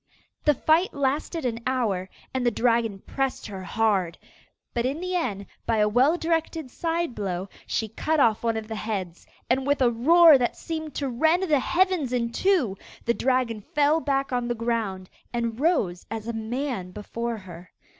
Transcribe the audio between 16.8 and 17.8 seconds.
before her.